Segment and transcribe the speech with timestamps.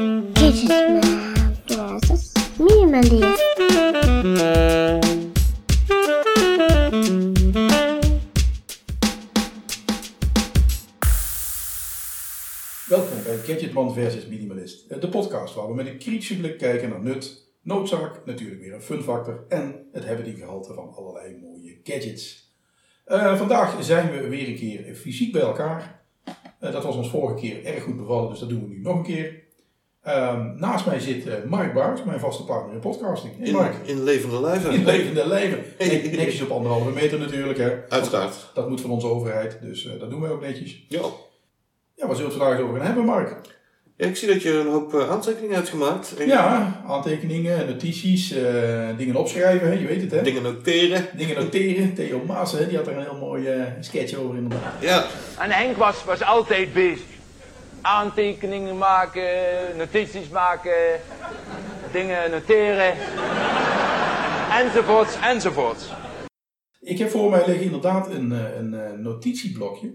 [0.00, 1.02] Gadgetman
[1.66, 3.56] versus Minimalist.
[12.86, 15.00] Welkom bij Gadgetman versus Minimalist.
[15.00, 18.82] De podcast waar we met een kritische blik kijken naar nut, noodzaak, natuurlijk weer een
[18.82, 22.54] fun factor en het hebben die gehalte van allerlei mooie gadgets.
[23.04, 26.04] Eh, vandaag zijn we weer een keer fysiek bij elkaar.
[26.60, 28.96] Eh, dat was ons vorige keer erg goed bevallen, dus dat doen we nu nog
[28.96, 29.48] een keer.
[30.14, 33.32] Ehm, naast mij zit eh, Mark Baars, mijn vaste partner in podcasting.
[33.38, 34.72] Hey In, Mark, in levende lijven.
[34.72, 35.58] in levende leven.
[35.78, 37.58] Ne- Netjes op anderhalve meter natuurlijk.
[37.58, 37.70] Hè.
[37.88, 38.34] Uiteraard.
[38.54, 40.84] Dat moet van onze overheid, dus eh, dat doen wij ook netjes.
[40.88, 41.00] Ja.
[41.96, 43.36] Ja, waar zullen we het vandaag over gaan hebben, Mark?
[43.96, 46.14] Ja, ik zie dat je een hoop eh, aantekeningen hebt gemaakt.
[46.18, 50.22] En Ja, aantekeningen, notities, eh, dingen opschrijven, hè, je weet het hè.
[50.22, 51.06] Dingen noteren.
[51.16, 51.94] Dingen noteren.
[51.94, 53.48] Theo Maas, hè, die had er een heel mooi
[53.80, 54.72] sketch over inderdaad.
[54.80, 55.04] Ja,
[55.38, 57.04] En Henk was, was altijd bezig.
[57.80, 61.00] Aantekeningen maken, notities maken,
[61.92, 62.94] dingen noteren.
[64.50, 65.92] Enzovoorts, enzovoorts.
[66.80, 69.92] Ik heb voor mij liggen inderdaad een, eh, een eh, notitieblokje.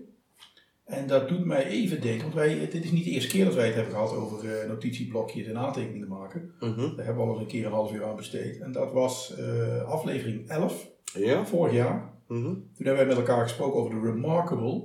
[0.85, 3.53] En dat doet mij even denken, want wij, dit is niet de eerste keer dat
[3.55, 6.51] wij het hebben gehad over eh, notitieblokjes en aantekeningen maken.
[6.59, 6.95] Mhm.
[6.95, 8.59] Daar hebben we al eens een keer een half uur aan besteed.
[8.59, 11.45] En dat was eh, aflevering 11, ja.
[11.45, 12.13] vorig jaar.
[12.27, 12.43] Mhm.
[12.43, 14.83] Toen hebben wij met elkaar gesproken over de Remarkable.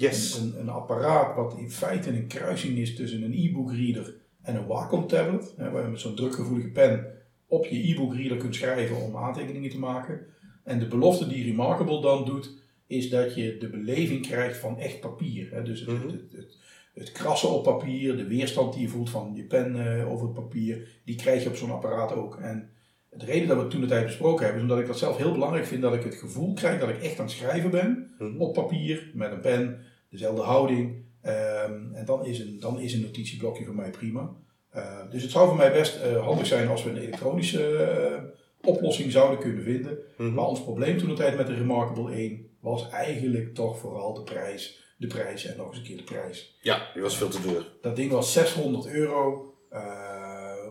[0.00, 0.38] Yes.
[0.38, 4.56] Een, een, een apparaat wat in feite een kruising is tussen een e-book reader en
[4.56, 5.54] een Wacom tablet.
[5.56, 7.06] Hè, waar je met zo'n drukgevoelige pen
[7.46, 10.20] op je e-book reader kunt schrijven om aantekeningen te maken.
[10.64, 15.00] En de belofte die Remarkable dan doet, is dat je de beleving krijgt van echt
[15.00, 15.50] papier.
[15.50, 15.62] Hè.
[15.62, 16.02] Dus het, Mhm.
[16.02, 16.56] het, het, het,
[16.94, 20.34] het krassen op papier, de weerstand die je voelt van je pen eh, over het
[20.34, 22.36] papier, die krijg je op zo'n apparaat ook.
[22.36, 22.70] En
[23.10, 25.16] de reden dat we het toen de tijd besproken hebben, is omdat ik dat zelf
[25.16, 28.10] heel belangrijk vind dat ik het gevoel krijg dat ik echt aan het schrijven ben
[28.18, 28.40] Mhm.
[28.40, 29.78] op papier, met een pen,
[30.10, 31.04] dezelfde houding.
[31.22, 34.30] Ehm, en dan is, een, dan is een notitieblokje voor mij prima.
[34.70, 38.22] Eh, dus het zou voor mij best eh, handig zijn als we een elektronische eh,
[38.70, 39.98] oplossing zouden kunnen vinden.
[40.16, 40.34] Mhm.
[40.34, 44.22] Maar ons probleem toen de tijd met de Remarkable 1 was eigenlijk toch vooral de
[44.22, 44.88] prijs.
[44.96, 46.58] De prijs en nog eens een keer de prijs.
[46.62, 47.66] Ja, die was veel te duur.
[47.80, 49.54] Dat ding was 600 euro.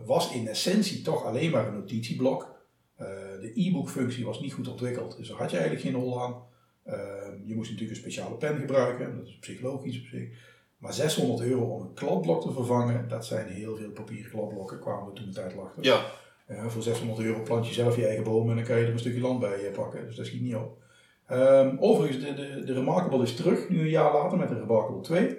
[0.05, 2.57] was in essentie toch alleen maar een notitieblok.
[3.41, 6.43] De e-book functie was niet goed ontwikkeld, dus daar had je eigenlijk geen hol aan.
[6.91, 6.97] Eh,
[7.45, 10.29] je moest natuurlijk een speciale pen gebruiken, dat is psychologisch op zich.
[10.77, 15.05] Maar 600 euro om een kladblok te vervangen, dat zijn heel veel papieren kladblokken, kwamen
[15.05, 15.83] we toen de tijd achter.
[15.83, 16.05] Ja.
[16.47, 18.91] Ja, voor 600 euro plant je zelf je eigen boom en dan kan je er
[18.91, 20.05] een stukje land bij eh, pakken.
[20.05, 20.77] Dus dat schiet niet op.
[21.27, 25.01] Ehm, overigens, de, de, de Remarkable is terug, nu een jaar later, met de Remarkable
[25.01, 25.37] 2.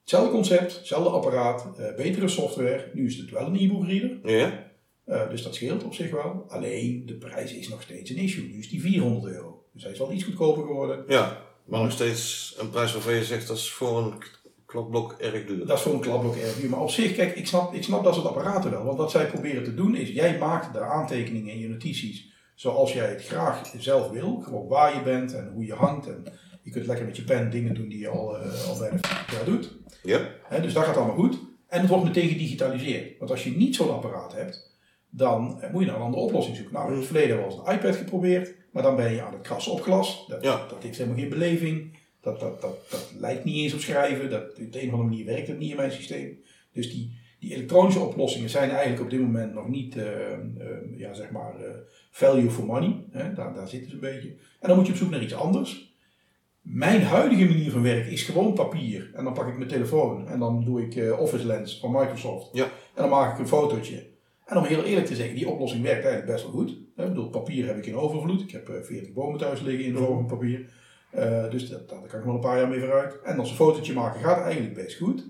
[0.00, 2.90] Hetzelfde concept, hetzelfde apparaat, eh, betere software.
[2.94, 4.70] Nu is het wel een e-book reader, Ja.
[5.04, 6.44] eh, dus dat scheelt op zich wel.
[6.48, 8.48] Alleen, de prijs is nog steeds een issue.
[8.48, 9.55] Nu is die 400 euro.
[9.76, 11.04] Dus hij is wel iets goedkoper geworden.
[11.08, 11.38] Ja.
[11.64, 15.46] Maar nog steeds een prijs waarvan je zegt dat is voor een k- klokblok erg
[15.46, 15.66] duur.
[15.66, 16.70] Dat is voor een kladblok erg duur.
[16.70, 18.84] Maar op zich, kijk, ik snap, ik snap dat soort apparaten wel.
[18.84, 22.92] Want wat zij proberen te doen is, jij maakt de aantekeningen in je notities zoals
[22.92, 24.40] jij het graag zelf wil.
[24.44, 26.06] Gewoon waar je bent en hoe je hangt.
[26.06, 26.24] En
[26.62, 29.32] je kunt lekker met je pen dingen doen die je al, eh, al bijna 50
[29.32, 29.76] jaar doet.
[30.02, 30.20] Ja.
[30.60, 31.38] Dus dat gaat allemaal goed.
[31.68, 33.18] En het wordt meteen gedigitaliseerd.
[33.18, 34.74] Want als je niet zo'n apparaat hebt,
[35.10, 36.74] dan eh, moet je naar een andere oplossing zoeken.
[36.74, 39.72] Nou, in het verleden was een iPad geprobeerd, maar dan ben je aan het krassen
[39.72, 40.24] op glas.
[40.28, 40.66] Dat, Ja.
[40.68, 41.98] dat heeft helemaal geen beleving.
[42.20, 44.30] Dat, dat, dat, dat lijkt niet eens op schrijven.
[44.30, 46.38] Dat, op de een of andere manier werkt het niet in mijn systeem.
[46.72, 50.38] Dus die, die elektronische oplossingen zijn eigenlijk op dit moment nog niet, eh, eh,
[50.96, 51.70] ja, zeg maar, eh,
[52.10, 53.04] value for money.
[53.10, 53.34] Hè?
[53.34, 54.28] Daar, daar zitten ze een beetje.
[54.60, 55.94] En dan moet je op zoek naar iets anders.
[56.60, 59.10] Mijn huidige manier van werken is gewoon papier.
[59.14, 62.48] En dan pak ik mijn telefoon en dan doe ik Office Lens van Microsoft.
[62.52, 62.64] Ja.
[62.64, 62.70] En
[63.02, 64.06] dan maak ik een fotootje.
[64.44, 66.85] En om heel eerlijk te zeggen, die oplossing werkt eigenlijk best wel goed.
[66.96, 68.40] Hè, Ik bedoel, papier heb ik in overvloed.
[68.40, 70.66] Ik heb eh, 40 bomen thuis liggen in de vorm van papier.
[71.10, 73.20] Eh, dus dat, daar kan ik wel een paar jaar mee vooruit.
[73.24, 75.24] En als een fotootje maken gaat eigenlijk best goed.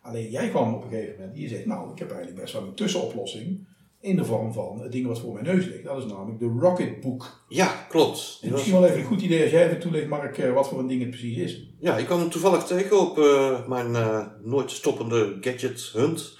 [0.00, 2.52] Alleen jij kwam op een gegeven moment en je zegt, nou, ik heb eigenlijk best
[2.52, 3.66] wel een tussenoplossing.
[4.00, 5.84] In de vorm van het ding wat voor mijn neus ligt.
[5.84, 7.44] Dat is namelijk de Rocketbook.
[7.48, 8.38] Ja, klopt.
[8.40, 10.78] Het misschien wel even een goed idee als jij even toelegt, Mark, eh, wat voor
[10.78, 11.70] een ding het precies is.
[11.78, 16.38] Ja, ik kwam hem toevallig tegen op eh, mijn eh, nooit stoppende gadget hunt.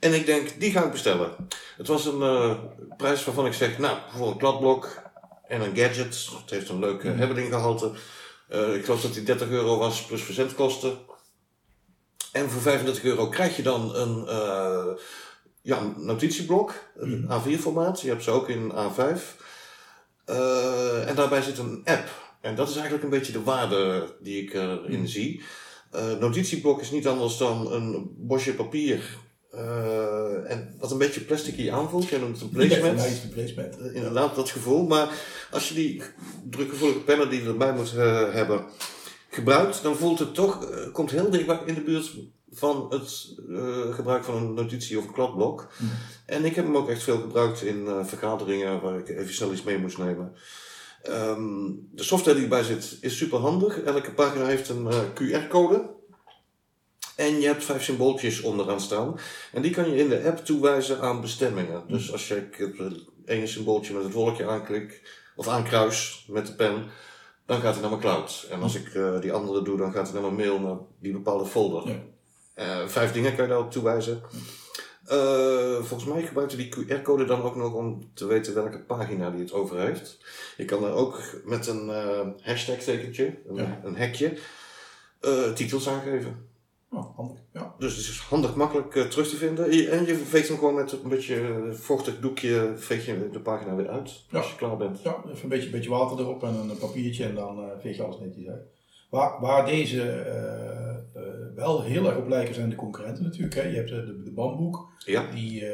[0.00, 1.48] En ik denk, die ga ik bestellen.
[1.76, 2.58] Het was een eh,
[2.96, 5.02] prijs waarvan ik zeg, nou, voor een kladblok
[5.48, 6.28] en een gadget.
[6.40, 7.92] Het heeft een leuk uh, gehalte.
[8.48, 10.98] Eh, ik geloof dat die 30 euro was plus verzendkosten.
[12.32, 14.86] En voor 35 euro krijg je dan een eh,
[15.62, 18.00] ja, notitieblok, een A4-formaat.
[18.00, 19.20] Je hebt ze ook in A5.
[20.24, 22.08] Eh, en daarbij zit een app.
[22.40, 25.42] En dat is eigenlijk een beetje de waarde die ik erin zie.
[25.90, 29.18] Eh notitieblok is niet anders dan een bosje papier.
[29.50, 32.08] Eh, en dat een beetje plasticky aanvoelt.
[32.08, 33.00] Jij noemt het een Ja, placement.
[33.00, 33.94] het een placement.
[33.94, 34.86] Inderdaad, dat gevoel.
[34.86, 35.08] Maar
[35.50, 36.02] als je die
[36.50, 38.64] drukgevoelige pennen die je erbij moet eh, hebben
[39.30, 42.10] gebruikt, dan voelt het toch, eh, komt heel dichtbij in de buurt
[42.50, 43.34] van het
[43.90, 45.68] gebruik van een notitie of een kladblok.
[45.78, 45.90] Mhm.
[46.26, 49.62] En ik heb hem ook echt veel gebruikt in vergaderingen waar ik even snel iets
[49.62, 50.32] mee moest nemen.
[51.02, 53.80] Ehm, de software die erbij zit is super handig.
[53.82, 55.96] Elke pagina heeft een QR-code.
[57.18, 59.18] En je hebt vijf symbooltjes onderaan staan.
[59.52, 61.82] En die kan je in de app toewijzen aan bestemmingen.
[61.88, 62.94] Dus als je het
[63.24, 65.02] ene symbooltje met het wolkje aanklik,
[65.36, 66.84] of aankruis met de pen,
[67.46, 68.46] dan gaat hij naar mijn cloud.
[68.50, 71.12] En als ik eh, die andere doe, dan gaat hij naar mijn mail, naar die
[71.12, 71.88] bepaalde folder.
[71.88, 72.02] Ja.
[72.54, 74.22] Eh, vijf dingen kan je daarop toewijzen.
[75.04, 79.30] Eh, volgens mij gebruikt hij die QR-code dan ook nog om te weten welke pagina
[79.30, 80.18] die het over heeft.
[80.56, 83.80] Je kan er ook met een eh, hashtag-tekentje, een, Ja.
[83.84, 84.38] een hekje,
[85.54, 86.47] titels aangeven.
[86.90, 87.36] Oh, handig.
[87.52, 87.74] Ja.
[87.78, 89.72] Dus het is handig makkelijk eh, terug te vinden.
[89.76, 93.40] Je- En je veegt hem gewoon met een beetje eh, vochtig doekje, veeg je de
[93.40, 94.38] pagina weer uit Ja.
[94.38, 95.02] als je klaar bent.
[95.02, 98.02] Ja, even een beetje, beetje water erop en een papiertje en dan eh veeg je
[98.02, 98.62] alles netjes uit.
[99.10, 100.02] Waar, waar deze
[101.54, 103.54] wel heel erg op lijken zijn de concurrenten natuurlijk.
[103.54, 103.62] Hè.
[103.62, 104.88] Je hebt eh, de, de bandboek.
[105.04, 105.30] Ja.
[105.30, 105.64] Die,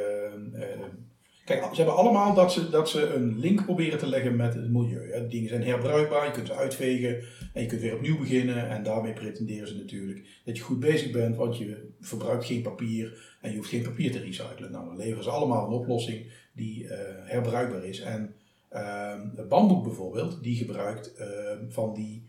[1.44, 4.70] kijk, ze hebben allemaal dat ze, dat ze een link proberen te leggen met het
[4.70, 5.12] milieu.
[5.12, 5.26] Hè.
[5.26, 8.68] Dingen zijn herbruikbaar, je kunt ze uitvegen en je kunt weer opnieuw beginnen.
[8.68, 13.36] En daarmee pretenderen ze natuurlijk dat je goed bezig bent, want je verbruikt geen papier
[13.40, 14.72] en je hoeft geen papier te recyclen.
[14.72, 18.00] Nou, dan leveren ze allemaal een oplossing die eh, herbruikbaar is.
[18.00, 18.34] En
[18.68, 22.24] ehm het bandboek bijvoorbeeld, die gebruikt ehm, van die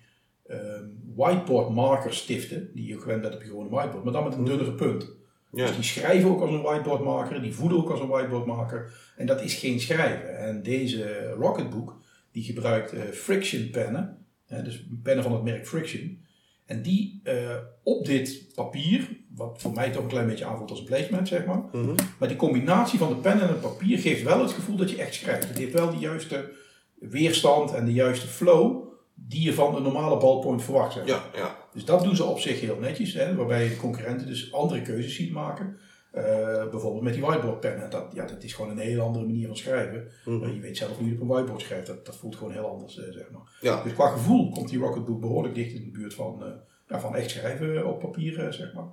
[0.47, 0.85] ehm,
[1.15, 4.43] whiteboard marker stiften, die je gewend bent op je gewone whiteboard, maar dan met een
[4.43, 5.11] dunnere punt.
[5.55, 5.65] Ja.
[5.65, 8.93] Dus die schrijven ook als een whiteboard marker, die voeden ook als een whiteboard marker.
[9.17, 10.37] En dat is geen schrijven.
[10.37, 11.99] En deze Rocketbook,
[12.31, 16.23] die gebruikt eh, friction pennen, hè, dus pennen van het merk Friction.
[16.65, 20.79] En die eh, op dit papier, wat voor mij toch een klein beetje aanvoelt als
[20.79, 21.63] een placement, zeg maar.
[21.71, 21.95] Mhm.
[22.19, 25.01] Maar die combinatie van de pen en het papier geeft wel het gevoel dat je
[25.01, 25.47] echt schrijft.
[25.47, 26.51] Het heeft wel de juiste
[26.99, 28.93] weerstand en de juiste flow
[29.27, 30.93] die je van een normale ballpoint verwacht.
[30.93, 31.05] Zeg.
[31.05, 31.55] Ja, ja.
[31.73, 34.81] Dus dat doen ze op zich heel netjes, hè, waarbij je de concurrenten dus andere
[34.81, 35.77] keuzes ziet maken.
[36.11, 37.89] Eh, bijvoorbeeld met die whiteboard pennen.
[37.89, 40.07] Dat, ja, dat is gewoon een hele andere manier van schrijven.
[40.25, 41.87] Eh, je weet zelf hoe je op een whiteboard schrijft.
[41.87, 43.41] Dat, dat voelt gewoon heel anders, eh, zeg maar.
[43.61, 43.83] Ja.
[43.83, 46.43] Dus qua gevoel komt die Rocketbook behoorlijk dicht in de buurt van,
[46.87, 48.87] ja, van echt schrijven op papier, zeg maar.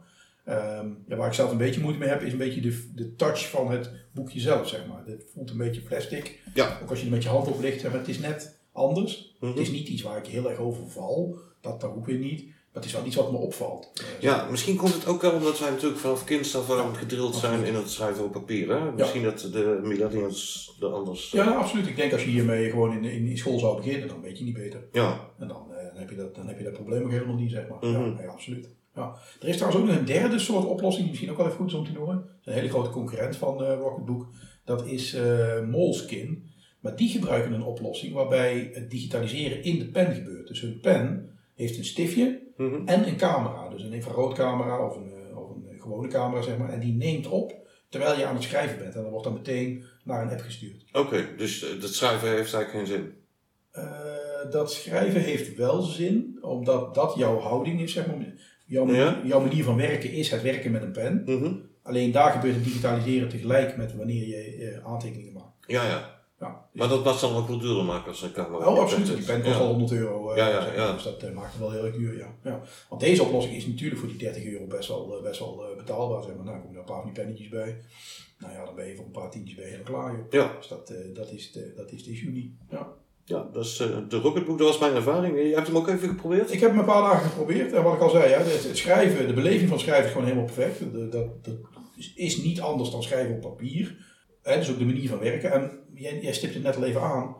[0.44, 3.14] Ehm, ja, waar ik zelf een beetje moeite mee heb, is een beetje de, de
[3.14, 5.02] touch van het boekje zelf, zeg maar.
[5.06, 6.42] Het voelt een beetje plastic.
[6.54, 6.78] Ja.
[6.82, 9.36] Ook als je er met je hand op ligt, maar, het is net anders.
[9.40, 9.50] Mhm.
[9.50, 11.38] Het is niet iets waar ik heel erg over val.
[11.60, 12.44] Dat, dat ook weer niet.
[12.44, 13.90] Maar het is wel iets wat me opvalt.
[13.94, 17.34] Eh, Ja, misschien komt het ook wel omdat wij natuurlijk vanaf kinds af aan gedrild
[17.34, 18.68] zijn in het schrijven op papier.
[18.68, 18.92] Hè?
[18.92, 21.30] Misschien dat de millennials er anders...
[21.30, 21.86] Ja, absoluut.
[21.86, 24.44] Ik denk als je hiermee gewoon in, in, in school zou beginnen, dan weet je
[24.44, 24.84] niet beter.
[24.92, 25.20] Ja.
[25.38, 27.50] En dan, eh, dan, heb, je dat, dan heb je dat probleem ook helemaal niet,
[27.50, 27.78] zeg maar.
[27.90, 28.10] Mhm.
[28.16, 28.68] ja, ja, absoluut.
[28.94, 29.14] Ja.
[29.40, 31.68] Er is trouwens ook nog een derde soort oplossing, die misschien ook wel even goed
[31.68, 32.24] is om te noemen.
[32.44, 34.26] Een hele grote concurrent van eh, Rocketbook.
[34.64, 35.16] Dat is
[35.70, 36.36] Moleskine.
[36.82, 40.48] Maar die gebruiken een oplossing waarbij het digitaliseren in de pen gebeurt.
[40.48, 42.86] Dus hun pen heeft een stiftje Mhm.
[42.88, 43.68] en een camera.
[43.68, 46.68] Dus een infraroodcamera of een, eh, of een eh, gewone camera, zeg maar.
[46.72, 47.54] En die neemt op
[47.88, 48.94] terwijl je aan het schrijven bent.
[48.94, 50.84] En dan wordt dan meteen naar een app gestuurd.
[50.92, 53.12] Oké, dus eh, dat schrijven heeft eigenlijk geen zin.
[54.50, 58.34] Dat schrijven heeft wel zin, omdat dat jouw houding is, zeg maar.
[58.66, 59.20] Jouw, manier- Ja.
[59.24, 61.22] jouw manier van werken is het werken met een pen.
[61.26, 61.54] Mhm.
[61.82, 65.54] Alleen daar gebeurt het digitaliseren tegelijk met wanneer je aantekeningen maakt.
[65.66, 66.20] Ja, ja.
[66.42, 66.68] Ja.
[66.72, 68.66] Maar dat was dan ook wel duurder maken als een camera.
[68.66, 69.06] Oh, absoluut.
[69.06, 70.30] Die pen kost al 100 euro.
[70.30, 70.92] eh, Ja, ja, ja.
[70.92, 72.34] Dus dat eh, maakt het wel heel erg duur, ja.
[72.44, 72.60] ja.
[72.88, 76.22] Want deze oplossing is natuurlijk voor die 30 euro best wel, eh, best wel betaalbaar.
[76.22, 76.44] Zeg maar.
[76.44, 77.80] Nou, komen er een paar van die pennetjes bij.
[78.38, 80.26] Nou ja, dan ben je voor een paar tientjes bij helemaal klaar, joh.
[80.30, 80.56] Ja.
[80.58, 82.52] Dus dat, dat, is de, dat is de niet.
[82.70, 82.92] Ja.
[83.24, 83.76] Ja, dat is
[84.08, 85.38] de Rocketbook, dat was mijn ervaring.
[85.48, 86.52] Je hebt hem ook even geprobeerd?
[86.52, 87.72] Ik heb hem een paar dagen geprobeerd.
[87.72, 90.46] En wat ik al zei, hè, het, schrijven, de beleving van schrijven is gewoon helemaal
[90.54, 91.12] perfect.
[91.12, 91.26] Dat,
[92.14, 93.96] is niet anders dan schrijven op papier.
[94.42, 95.52] Hè, dus ook de manier van werken.
[95.52, 97.36] En jij, jij stipt het net al even aan.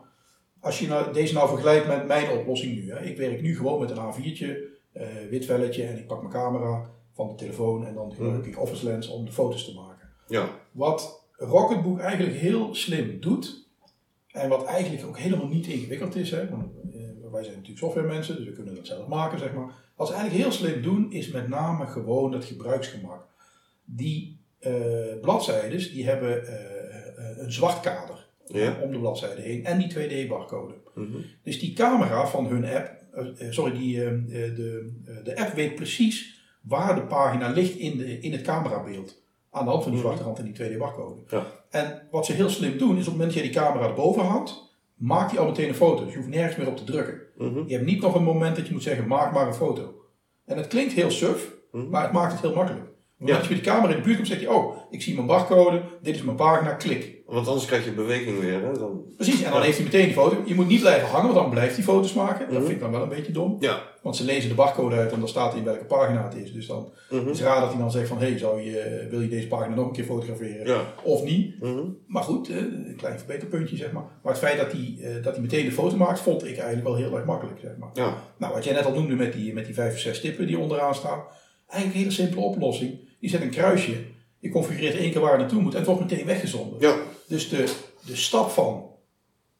[0.59, 2.91] Als je nou, deze nou vergelijkt met mijn oplossing nu.
[2.91, 3.03] Hè.
[3.03, 4.57] Ik werk nu gewoon met een A4'tje,
[4.91, 5.83] eh, wit velletje.
[5.83, 7.85] En ik pak mijn camera van de telefoon.
[7.85, 10.09] En dan gebruik ik Office Lens om de foto's te maken.
[10.27, 10.49] Ja.
[10.71, 13.67] Wat Rocketbook eigenlijk heel slim doet,
[14.31, 18.35] en wat eigenlijk ook helemaal niet ingewikkeld is, hè, want eh, wij zijn natuurlijk softwaremensen,
[18.35, 19.71] dus we kunnen dat zelf maken, zeg maar.
[19.95, 23.25] Wat ze eigenlijk heel slim doen, is met name gewoon het gebruiksgemak.
[23.85, 26.47] Die eh bladzijdes, die hebben
[27.37, 28.77] een zwart kader Ja.
[28.81, 30.73] om de bladzijde heen en die 2D-barcode.
[30.95, 31.17] Mhm.
[31.43, 35.37] Dus die camera van hun app, eh, eh, sorry, die, eh, eh, de, eh, de
[35.37, 39.21] app weet precies waar de pagina ligt in, de, in het camerabeeld.
[39.51, 40.09] Aan de hand van die Mhm.
[40.09, 41.21] zwarte rand en die 2D-barcode.
[41.27, 41.45] Ja.
[41.69, 44.23] En wat ze heel slim doen, is op het moment dat je die camera erboven
[44.23, 46.03] houdt, maakt hij al meteen een foto.
[46.03, 47.21] Dus je hoeft nergens meer op te drukken.
[47.37, 47.63] Mhm.
[47.67, 49.93] Je hebt niet nog een moment dat je moet zeggen, maak maar een foto.
[50.45, 52.85] En het klinkt heel suf, maar het maakt het heel makkelijk.
[53.25, 53.37] Ja.
[53.37, 55.27] als je met de camera in de buurt komt, zegt hij, oh, ik zie mijn
[55.27, 57.21] barcode, dit is mijn pagina, klik.
[57.25, 58.61] Want anders krijg je beweging weer.
[58.61, 58.73] Hè?
[58.73, 59.01] Dan...
[59.15, 59.65] Precies, en dan Ja.
[59.65, 60.37] heeft hij meteen die foto.
[60.45, 62.39] Je moet niet blijven hangen, want dan blijft hij foto's maken.
[62.45, 62.61] Dat Mhm.
[62.61, 63.55] vind ik dan wel een beetje dom.
[63.59, 63.81] Ja.
[64.01, 66.53] Want ze lezen de barcode uit en dan staat in welke pagina het is.
[66.53, 67.29] Dus dan Mhm.
[67.29, 69.75] is het raar dat hij dan zegt van, hey, zou je, wil je deze pagina
[69.75, 70.67] nog een keer fotograferen?
[70.67, 70.81] Ja.
[71.03, 71.59] Of niet?
[71.61, 71.81] Mhm.
[72.07, 74.03] Maar goed, eh, een klein verbeterpuntje, zeg maar.
[74.23, 76.87] Maar het feit dat hij, eh, dat hij meteen de foto maakt, vond ik eigenlijk
[76.87, 77.89] wel heel erg makkelijk, zeg maar.
[77.93, 78.13] Ja.
[78.37, 80.57] Nou, wat jij net al noemde met die, met die vijf of zes tippen die
[80.59, 81.19] onderaan staan.
[81.67, 83.11] Eigenlijk een hele simpele oplossing.
[83.23, 84.03] Je zet een kruisje,
[84.39, 86.79] je configureert één keer waar het naartoe moet en het wordt meteen weggezonden.
[86.79, 86.95] Ja.
[87.27, 87.73] Dus de,
[88.05, 88.89] de stap van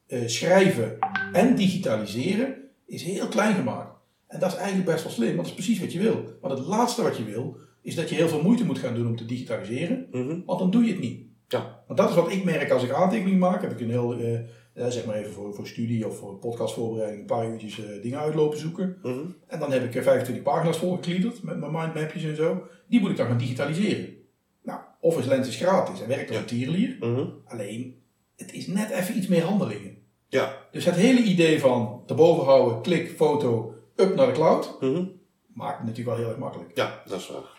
[0.06, 0.98] eh, schrijven
[1.32, 2.54] en digitaliseren
[2.86, 3.96] is heel klein gemaakt.
[4.26, 6.38] En dat is eigenlijk best wel slim, want dat is precies wat je wil.
[6.40, 9.06] Want het laatste wat je wil, is dat je heel veel moeite moet gaan doen
[9.06, 10.40] om te digitaliseren, Mhm.
[10.46, 11.22] want dan doe je het niet.
[11.48, 11.82] Ja.
[11.86, 13.62] Want dat is wat ik merk als ik aantekeningen maak.
[13.62, 14.38] Heb ik een heel, eh,
[14.74, 18.18] eh, zeg maar even voor, voor studie of voor podcastvoorbereiding, een paar uurtjes eh, dingen
[18.18, 18.98] uitlopen zoeken.
[19.02, 19.18] Mhm.
[19.46, 22.62] En dan heb ik eh, 25 pagina's volgekliederd met mijn mindmapjes en zo.
[22.88, 24.14] Die moet ik dan gaan digitaliseren.
[24.62, 26.96] Nou, Office Lens is gratis en werkt als een tierlier.
[27.00, 27.26] Mhm.
[27.46, 28.02] Alleen,
[28.36, 29.96] het is net even iets meer handelingen.
[30.28, 30.56] Ja.
[30.72, 35.04] Dus het hele idee van erboven houden, klik, foto, up naar de cloud, Mhm.
[35.52, 36.70] maakt het natuurlijk wel heel erg makkelijk.
[36.74, 37.52] Ja, dat is waar.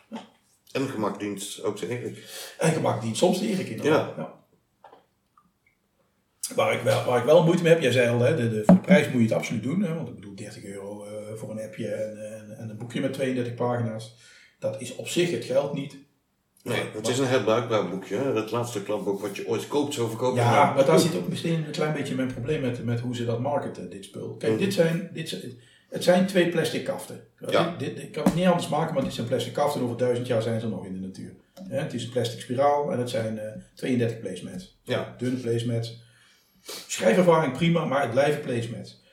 [0.72, 2.54] En gemak dient ook Erik.
[2.60, 4.16] En gemak dient soms de Erik inderdaad.
[4.18, 4.34] Ja.
[6.56, 8.64] Waar, ik wel, waar ik wel moeite mee heb, jij zei al, hè, de, de,
[8.66, 9.82] voor de prijs moet je het absoluut doen.
[9.84, 13.02] Hè, want ik bedoel 30 euro eh, voor een appje en, en, en een boekje
[13.02, 14.16] met 32 pagina's.
[14.60, 15.98] Dat is op zich het geld niet.
[16.64, 18.16] Nee, het is een herbruikbaar boekje.
[18.18, 18.36] Hè?
[18.36, 20.76] Het laatste kladboek wat je ooit koopt, zo verkoop je Ja, maar.
[20.76, 23.40] maar daar zit ook misschien een klein beetje mijn probleem met, met hoe ze dat
[23.40, 24.36] marketen, dit spul.
[24.38, 24.62] Kijk, Mhm.
[24.62, 25.42] dit zijn, dit zijn,
[25.90, 27.20] het zijn twee plastic kaften.
[27.50, 27.76] Ja.
[27.78, 29.98] Dit, dit, ik kan het niet anders maken, maar dit zijn plastic kaften en over
[30.00, 31.34] duizend jaar zijn ze nog in de natuur.
[31.68, 34.78] Hè, het is een plastic spiraal en het zijn eh, 32 placemats.
[34.84, 35.16] Ja.
[35.18, 36.04] Dunne placemats.
[36.88, 39.04] Schrijfervaring prima, maar het blijven placemats.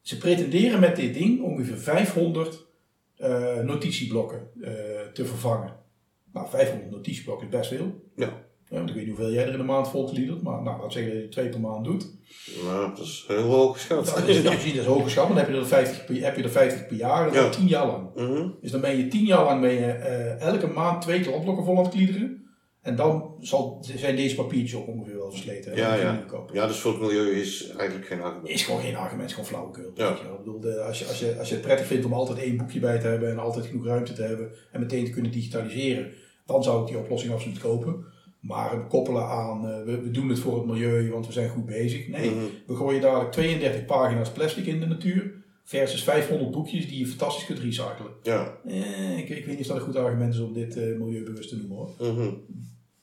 [0.00, 2.64] Ze pretenderen met dit ding ongeveer 500
[3.16, 4.72] eh, notitieblokken eh,
[5.12, 5.76] te vervangen.
[6.32, 8.04] Nou, 500 notitieblokken is best veel.
[8.16, 8.44] Ja.
[8.68, 10.92] Ja, want ik weet niet hoeveel jij er in de maand volgliedert, maar nou, laat
[10.92, 12.06] zeggen dat je twee per maand doet.
[12.64, 14.04] Nou, dat is heel hoog geschat.
[14.04, 16.42] Nou, dat is, dat is hoog geschat, dan heb je er 50 per, heb je
[16.42, 17.44] er 50 per jaar, dat is Ja.
[17.44, 18.14] al 10 jaar lang.
[18.14, 18.48] Mhm.
[18.60, 21.76] Dus dan ben je 10 jaar lang ben je, eh, elke maand twee kladblokken vol
[21.76, 22.44] aan het kliederen.
[22.80, 25.76] En dan zal, zijn deze papiertjes ook ongeveer versleten.
[25.76, 26.24] Ja, ja.
[26.52, 28.48] ja, dus voor het milieu is eigenlijk geen argument.
[28.48, 29.90] Is gewoon geen argument, is gewoon flauwekul.
[29.94, 30.08] Ja.
[30.08, 30.32] Weet je wel.
[30.32, 32.56] Ik bedoel, de- als, je, als, je, als je het prettig vindt om altijd één
[32.56, 36.12] boekje bij te hebben en altijd genoeg ruimte te hebben en meteen te kunnen digitaliseren,
[36.46, 38.04] dan zou ik die oplossing absoluut kopen.
[38.40, 41.66] Maar koppelen aan, eh, we, we doen het voor het milieu, want we zijn goed
[41.66, 42.08] bezig.
[42.08, 42.44] Nee, Mhm.
[42.66, 45.32] we gooien dadelijk 32 pagina's plastic in de natuur
[45.64, 48.10] versus 500 boekjes die je fantastisch kunt recyclen.
[48.22, 48.58] Ja.
[48.66, 51.48] Eh, ik, ik weet niet of dat een goed argument is om dit eh, milieubewust
[51.48, 51.90] te noemen hoor.
[52.12, 52.28] Mhm.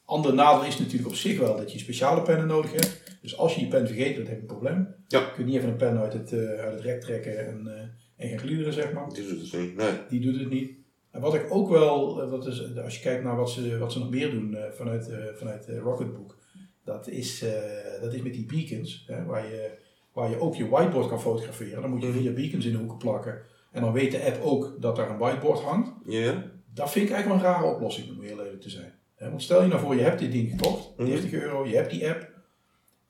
[0.05, 3.01] Andere nadeel is natuurlijk op zich wel dat je speciale pennen nodig hebt.
[3.21, 4.87] Dus als je je pen vergeet, dan heb je een probleem.
[5.07, 5.19] Ja.
[5.19, 7.81] Je kunt niet even een pen uit het, eh, uit het rek trekken en, eh,
[8.23, 9.09] en gaan gliederen, zeg maar.
[9.13, 9.75] Die doet het niet.
[9.75, 9.91] Nee.
[10.09, 10.71] Die doet het niet.
[11.11, 13.91] En wat ik ook wel, eh, wat is, als je kijkt naar wat ze, wat
[13.91, 16.37] ze nog meer doen eh, vanuit, eh, vanuit eh, Rocketbook,
[16.83, 19.71] dat is, eh, dat is met die beacons, hè, waar, je,
[20.13, 21.81] waar je ook je whiteboard kan fotograferen.
[21.81, 22.17] Dan moet je Mhm.
[22.17, 23.41] vier beacons in de hoeken plakken.
[23.71, 25.91] En dan weet de app ook dat daar een whiteboard hangt.
[26.05, 26.51] Ja?
[26.73, 28.93] Dat vind ik eigenlijk wel een rare oplossing, om heel eerlijk te zijn.
[29.29, 31.07] Want stel je nou voor, je hebt dit ding gekocht, Mhm.
[31.09, 32.31] 30 euro, je hebt die app.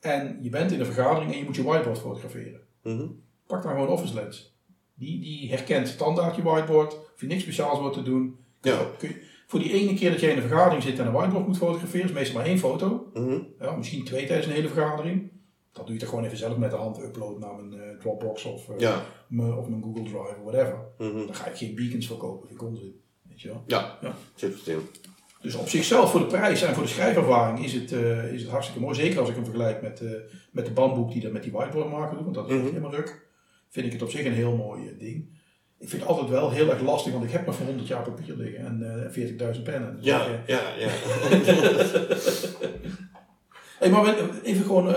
[0.00, 2.60] En je bent in een vergadering en je moet je whiteboard fotograferen.
[2.82, 3.06] Mhm.
[3.46, 4.54] Pak dan gewoon Office Lens.
[4.94, 6.92] Die, die herkent standaard je whiteboard.
[6.92, 8.36] Hoef je niks speciaals voor te doen.
[8.62, 8.86] Ja.
[8.98, 11.46] Kun je- voor die ene keer dat jij in een vergadering zit en een whiteboard
[11.46, 13.10] moet fotograferen, is meestal maar één foto.
[13.14, 13.38] Mhm.
[13.60, 15.30] Ja, misschien twee tijdens een hele vergadering.
[15.72, 18.44] Dan doe je het gewoon even zelf met de hand uploaden naar mijn eh, Dropbox
[18.44, 18.96] of, eh, Ja.
[19.56, 20.78] of mijn Google Drive of whatever.
[20.98, 21.26] Mhm.
[21.26, 23.00] Dan ga ik geen beacons verkopen, vind ik onzin.
[23.28, 23.62] Weet je wel?
[23.66, 23.98] Ja.
[24.02, 24.14] Ja.
[24.34, 24.78] Zit in.
[25.44, 28.50] Dus op zichzelf, voor de prijs en voor de schrijfervaring, is het, eh, is het
[28.50, 28.94] hartstikke mooi.
[28.94, 30.10] Zeker als ik hem vergelijk met, eh,
[30.52, 32.64] met de bandboek die dat met die whiteboard maken doet, want dat is Mhm.
[32.66, 33.26] helemaal ruk.
[33.68, 35.42] Vind ik het op zich een heel mooi eh, ding.
[35.78, 38.02] Ik vind het altijd wel heel erg lastig, want ik heb maar voor 100 jaar
[38.02, 39.96] papier liggen en eh 40.000 pennen.
[39.96, 40.88] Dus Ja, ja, ja.
[43.78, 44.94] hey, maar even gewoon,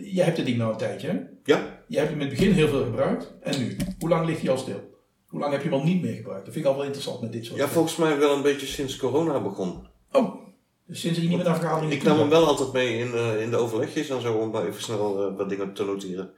[0.00, 1.18] jij hebt het ding nou een tijdje, hè?
[1.44, 1.82] Ja.
[1.88, 3.34] Je hebt hem in het begin heel veel gebruikt.
[3.42, 3.76] En nu?
[3.98, 4.89] Hoe lang ligt hij al stil?
[5.30, 6.44] Hoe lang heb je hem al niet meer gebruikt?
[6.44, 8.66] Dat vind ik al wel interessant met dit soort Ja, volgens mij wel een beetje
[8.66, 9.86] sinds corona begon.
[10.12, 10.34] Oh,
[10.86, 13.42] dus sinds je niet meer naar vergaderingen Ik nam hem wel altijd mee in, eh,
[13.42, 16.30] in de overlegjes en zo om even snel eh, wat dingen te noteren.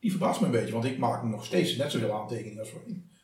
[0.00, 2.72] Die verbaast me een beetje, want ik maak nog steeds net zoveel aantekeningen als.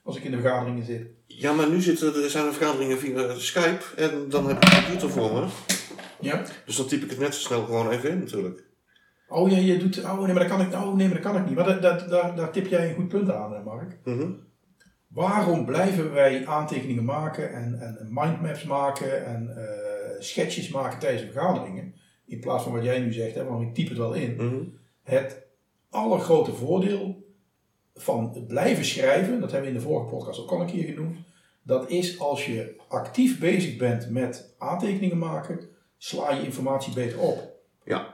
[0.03, 1.07] Als ik in de vergaderingen zit.
[1.27, 4.85] Ja, maar nu zitten, er zijn er vergaderingen via Skype en dan heb ik een
[4.85, 5.47] computer voor me.
[6.21, 6.45] Ja?
[6.67, 8.65] Dus dan typ ik het net zo snel gewoon even in natuurlijk.
[9.29, 10.05] Oh ja, je doet.
[10.05, 11.55] Oh nee, maar dat kan ik, oh, nee, maar dat kan ik niet.
[11.55, 13.99] Maar dat, dat, daar, daar tip jij een goed punt aan, Mark.
[14.05, 14.31] Mhm.
[15.09, 19.57] Waarom blijven wij aantekeningen maken en, en mindmaps maken en
[20.19, 21.95] sketches maken tijdens de vergaderingen?
[22.27, 24.35] In plaats van wat jij nu zegt, hè, want ik typ het wel in.
[24.37, 24.63] Mhm.
[25.03, 25.47] Het
[25.91, 27.25] allergrote voordeel
[27.95, 30.85] van het blijven schrijven, dat hebben we in de vorige podcast ook al een keer
[30.85, 31.19] genoemd,
[31.63, 37.53] Dat is als je actief bezig bent met aantekeningen maken, sla je informatie beter op.
[37.85, 38.14] Ja.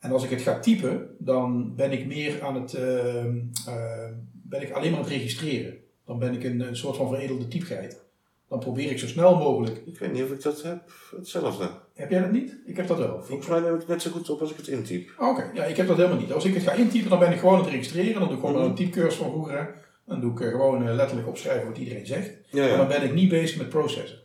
[0.00, 4.62] En als ik het ga typen, dan ben ik meer aan het, ehm, eh, ben
[4.62, 5.74] ik alleen maar aan het registreren.
[6.06, 8.00] Dan ben ik een, een soort van veredelde typgeit.
[8.48, 9.82] Dan probeer ik zo snel mogelijk.
[9.86, 10.92] Ik weet niet of ik dat heb.
[11.16, 11.70] Hetzelfde.
[11.94, 12.56] Heb jij dat niet?
[12.66, 13.22] Ik heb dat wel.
[13.22, 15.10] Volgens mij neem ik het net zo goed op als ik het intyp.
[15.18, 16.32] Oké, ja, ik heb dat helemaal niet.
[16.32, 18.12] Als ik het ga intypen, dan ben ik gewoon aan het registreren.
[18.20, 18.64] Dan doe ik gewoon Mhm.
[18.64, 19.74] een typcursus van vroeger.
[20.06, 22.30] Dan doe ik eh, gewoon eh, letterlijk opschrijven wat iedereen zegt.
[22.50, 24.18] Ja, Maar dan ben ik niet bezig met processen.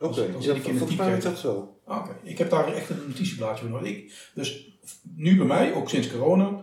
[0.00, 0.32] Oké.
[0.32, 1.22] dan zit ik in ik typketen.
[1.30, 1.76] dat zo.
[1.86, 3.88] Oké, ik heb daar echt een notitieblaadje voor nodig.
[3.96, 4.71] Ik, dus
[5.14, 6.62] nu bij mij, ook sinds corona,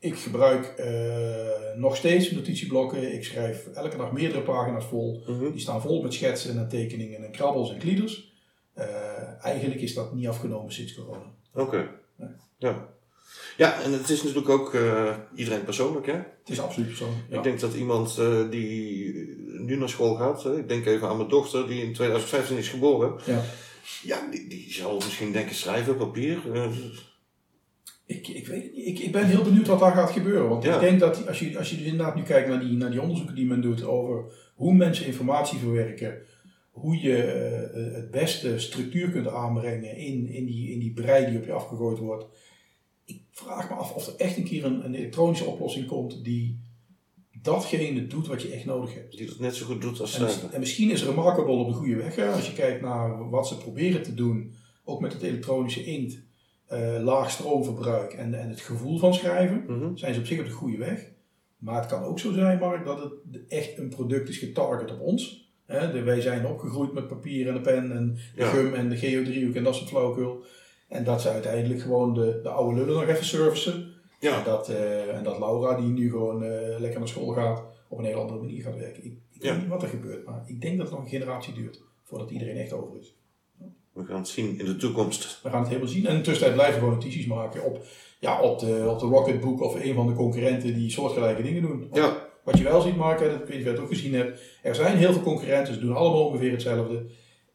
[0.00, 3.14] ik gebruik eh, nog steeds notitieblokken.
[3.14, 5.22] Ik schrijf elke dag meerdere pagina's vol.
[5.26, 5.50] Mhm.
[5.50, 8.32] Die staan vol met schetsen en tekeningen en krabbels en klieders.
[8.72, 11.24] Eh, eigenlijk is dat niet afgenomen sinds corona.
[11.54, 11.88] Oké.
[12.16, 12.28] Nee.
[12.58, 12.88] Ja.
[13.56, 16.12] Ja, en het is natuurlijk ook eh, iedereen persoonlijk, hè?
[16.12, 17.24] Het is absoluut persoonlijk.
[17.28, 17.36] Ja.
[17.36, 18.20] Ik denk dat iemand
[18.50, 19.14] die
[19.58, 23.20] nu naar school gaat, ik denk even aan mijn dochter die in 2015 is geboren.
[23.26, 23.42] Ja.
[24.02, 26.38] Ja, die, die zal misschien denken schrijven op papier.
[28.10, 28.86] Ik, ik weet het niet.
[28.86, 30.48] Ik, ik ben heel benieuwd wat daar gaat gebeuren.
[30.48, 30.74] Want Ja.
[30.74, 33.00] ik denk dat als je, als je dus inderdaad nu kijkt naar die, naar die
[33.00, 34.24] onderzoeken die men doet over
[34.54, 36.18] hoe mensen informatie verwerken,
[36.70, 41.38] hoe je eh, het beste structuur kunt aanbrengen in, in, die, in die brei die
[41.38, 42.24] op je afgegooid wordt.
[43.04, 46.58] Ik vraag me af of er echt een keer een, een elektronische oplossing komt die
[47.42, 49.16] datgene doet wat je echt nodig hebt.
[49.16, 51.96] die dat net zo goed doet als En, en misschien is Remarkable op de goede
[51.96, 52.16] weg.
[52.16, 52.26] Hè?
[52.28, 56.28] Als je kijkt naar wat ze proberen te doen, ook met het elektronische inkt,
[56.70, 59.96] eh, laag stroomverbruik en, en het gevoel van schrijven, Mhm.
[59.96, 61.10] zijn ze op zich op de goede weg.
[61.58, 63.12] Maar het kan ook zo zijn, Mark, dat het
[63.48, 65.52] echt een product is getarget op ons.
[65.66, 65.92] Hè?
[65.92, 68.46] De, wij zijn opgegroeid met papier en de pen en de Ja.
[68.48, 70.44] gum en de geodriehoek en dat soort flauwekul.
[70.88, 73.72] En dat ze uiteindelijk gewoon de, de oude lullen nog even servicen.
[73.72, 73.88] En,
[74.20, 77.98] Ja, dat, eh, en dat Laura, die nu gewoon eh, lekker naar school gaat, op
[77.98, 79.04] een hele andere manier gaat werken.
[79.04, 79.50] Ik, ik Ja.
[79.52, 82.30] weet niet wat er gebeurt, maar ik denk dat het nog een generatie duurt voordat
[82.30, 83.14] iedereen echt over is.
[84.00, 85.40] We gaan het zien in de toekomst.
[85.42, 86.06] We gaan het helemaal zien.
[86.06, 87.84] En in de tussentijd blijven we gewoon notities maken op,
[88.18, 91.88] ja, op, de, op de Rocketbook of een van de concurrenten die soortgelijke dingen doen.
[91.92, 94.40] Ja, Wat je wel ziet, Mark, dat ik weet je het ook gezien hebt.
[94.62, 97.06] Er zijn heel veel concurrenten, ze doen allemaal ongeveer hetzelfde.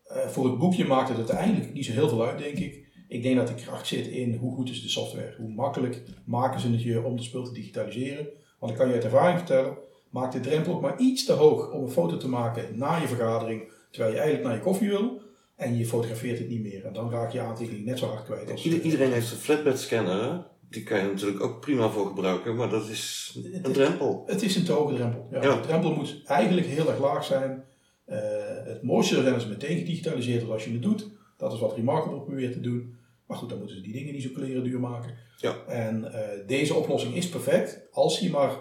[0.04, 2.84] Eh, voor het boekje maakt het uiteindelijk niet zo heel veel uit, denk ik.
[3.08, 5.36] Ik denk dat de kracht zit in hoe goed is de software.
[5.38, 8.27] Hoe makkelijk maken ze het je om de spul te digitaliseren.
[8.60, 9.77] Want ik kan je uit ervaring vertellen,
[10.10, 13.08] maak de drempel ook maar iets te hoog om een foto te maken na je
[13.08, 13.72] vergadering.
[13.92, 15.22] Terwijl je eigenlijk naar je koffie wil.
[15.55, 16.85] En je fotografeert het niet meer.
[16.85, 18.51] En dan raak je je aantekening net zo hard kwijt.
[18.51, 20.46] Als, Ieder- iedereen heeft een flatbed scanner.
[20.70, 24.24] Die kan je natuurlijk ook prima voor gebruiken, maar dat is een drempel.
[24.25, 25.27] Het is een te hoge drempel.
[25.31, 25.55] Ja, Ja.
[25.55, 27.63] De drempel moet eigenlijk heel erg laag zijn.
[28.05, 28.18] Eh,
[28.65, 31.07] het mooiste is als het meteen gedigitaliseerd als je het doet.
[31.37, 32.96] Dat is wat Remarkable probeert te doen.
[33.27, 35.13] Maar goed, dan moeten ze die dingen niet zo kleren duur maken.
[35.37, 35.55] Ja.
[35.68, 38.51] En eh, deze oplossing is perfect als hij maar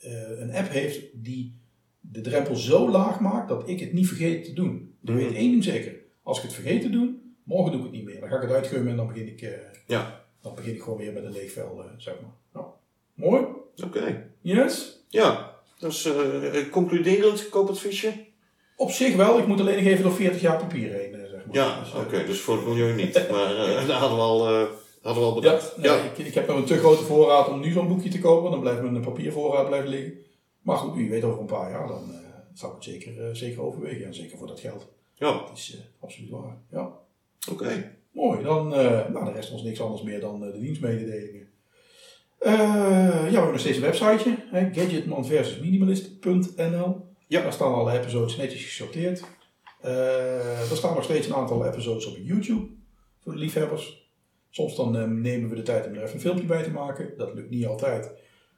[0.00, 1.58] eh, een app heeft die
[2.00, 4.94] de drempel zo laag maakt dat ik het niet vergeet te doen.
[5.02, 5.16] Ik Mhm.
[5.18, 5.97] weet één ding zeker.
[6.28, 8.20] Als ik het vergeet te doen, morgen doe ik het niet meer.
[8.20, 9.50] Dan ga ik het uitgummen en dan begin ik, eh,
[9.86, 12.30] Ja, dan begin ik gewoon weer met een leeg vel, eh, zeg maar.
[12.52, 12.66] Nou,
[13.14, 13.44] mooi.
[13.84, 14.30] oké.
[14.40, 15.04] Yes.
[15.08, 18.12] Ja, dus eh, concluderend, koop het visje.
[18.76, 21.54] Op zich wel, ik moet alleen nog even door 40 jaar papier heen, zeg maar.
[21.56, 23.26] Ja, Dus, oké, dus voor het milieu niet.
[23.30, 23.54] Maar
[23.86, 24.46] dat hadden we al,
[25.02, 25.76] hadden we al Ja, bedacht.
[25.76, 28.18] nee, Ja, Ik, ik heb nog een te grote voorraad om nu zo'n boekje te
[28.20, 28.50] kopen.
[28.50, 30.12] Dan blijft mijn papiervoorraad blijven liggen.
[30.62, 32.16] Maar goed, wie weet over een paar jaar, dan eh
[32.54, 34.06] zou ik het zeker, zeker overwegen.
[34.06, 34.86] En zeker voor dat geld.
[35.18, 35.32] Ja.
[35.32, 36.56] Dat is eh, absoluut waar.
[36.70, 36.92] Ja.
[37.50, 37.96] oké.
[38.12, 41.46] Mooi, dan uh, nou, de rest ons niks anders meer dan eh, de dienstmededelingen.
[42.40, 47.06] Ja, we hebben nog steeds een websiteje, hè, gadgetman-minimalist.nl.
[47.26, 47.42] Ja.
[47.42, 49.24] Daar staan alle episodes netjes gesorteerd.
[49.80, 52.66] Er staan nog steeds een aantal episodes op YouTube
[53.20, 54.10] voor de liefhebbers.
[54.50, 57.12] Soms dan nemen we de tijd om er even een filmpje bij te maken.
[57.16, 58.10] Dat lukt niet altijd,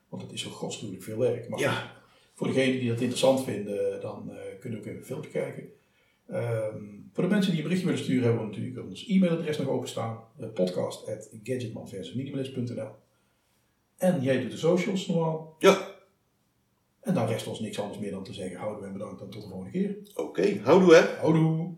[0.09, 1.49] want het is zo godschuwelijk veel werk.
[1.49, 1.93] Maar Ja,
[2.35, 5.69] voor degenen die dat interessant vinden, dan kunnen we ook even een filmpje kijken.
[6.31, 9.69] Ehm, voor de mensen die een berichtje willen sturen, hebben we natuurlijk ons e-mailadres nog
[9.69, 10.19] openstaan.
[10.41, 12.89] Uh, podcast.gadgetman-minimalist.nl
[13.97, 15.57] En jij doet de socials normaal.
[15.59, 15.89] ja.
[17.01, 19.43] En dan rest ons niks anders meer dan te zeggen, houden en bedankt en tot
[19.43, 19.97] de volgende keer.
[20.15, 21.17] Oké, houdoe hè.
[21.17, 21.75] Houdoe!